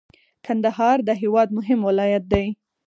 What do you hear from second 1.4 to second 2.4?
مهم ولایت